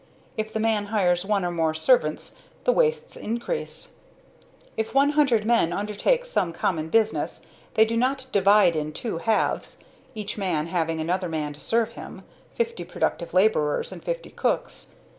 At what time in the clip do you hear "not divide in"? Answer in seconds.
7.95-8.93